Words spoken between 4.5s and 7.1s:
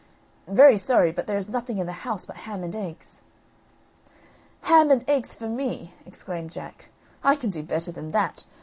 "Ham and eggs for me!" exclaimed Jack.